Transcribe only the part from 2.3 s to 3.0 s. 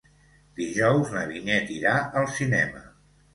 cinema.